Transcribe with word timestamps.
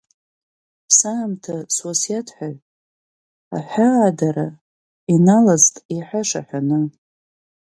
Саамҭасуасиаҭҳәаҩ 0.97 2.57
аҳәаадара 3.57 4.47
иналаӡт 5.13 5.75
иаҳәаша 5.95 6.41
ҳәаны. 6.47 6.79